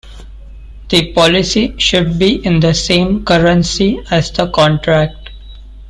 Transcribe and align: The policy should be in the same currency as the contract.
The 0.89 1.13
policy 1.13 1.75
should 1.77 2.17
be 2.17 2.43
in 2.43 2.59
the 2.59 2.73
same 2.73 3.23
currency 3.23 3.99
as 4.09 4.31
the 4.31 4.49
contract. 4.49 5.29